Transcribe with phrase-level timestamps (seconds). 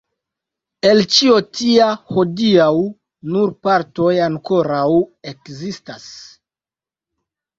[0.91, 2.71] El ĉio tia hodiaŭ
[3.35, 4.89] nur partoj ankoraŭ
[5.33, 6.09] ekzistas.